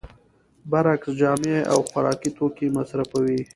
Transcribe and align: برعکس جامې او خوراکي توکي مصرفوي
برعکس 0.71 1.09
جامې 1.19 1.57
او 1.71 1.79
خوراکي 1.89 2.29
توکي 2.37 2.67
مصرفوي 2.77 3.39